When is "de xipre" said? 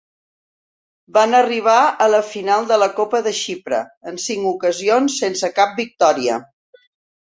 3.27-3.83